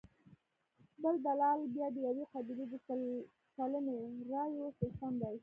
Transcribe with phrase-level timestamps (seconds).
[1.03, 3.01] بل دلال بیا د یوې قبیلې د سل
[3.55, 3.97] سلنې
[4.31, 5.35] رایو څښتن دی.